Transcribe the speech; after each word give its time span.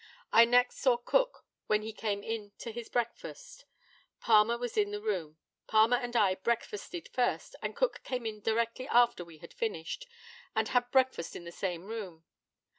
I 0.33 0.45
next 0.45 0.77
saw 0.79 0.97
Cook 0.97 1.45
when 1.67 1.83
he 1.83 1.93
came 1.93 2.23
in 2.23 2.53
to 2.57 2.71
his 2.71 2.89
breakfast. 2.89 3.65
Palmer 4.19 4.57
was 4.57 4.75
in 4.75 4.89
the 4.89 4.99
room. 4.99 5.37
Palmer 5.67 5.97
and 5.97 6.15
I 6.15 6.33
breakfasted 6.33 7.07
first, 7.09 7.55
and 7.61 7.75
Cook 7.75 8.01
came 8.03 8.25
in 8.25 8.41
directly 8.41 8.87
after 8.87 9.23
we 9.23 9.37
had 9.37 9.53
finished, 9.53 10.07
and 10.55 10.69
had 10.69 10.89
breakfast 10.89 11.35
in 11.35 11.43
the 11.43 11.51
same 11.51 11.85
room. 11.85 12.23